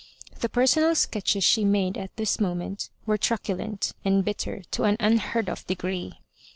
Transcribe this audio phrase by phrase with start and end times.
[0.39, 4.97] The personal sketches she made at this moment were trucu lent and bitter to an
[4.99, 6.17] unheard of degree.